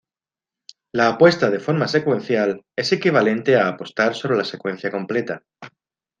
[0.93, 5.43] La apuesta de forma secuencial es equivalente a apostar sobre la secuencia completa.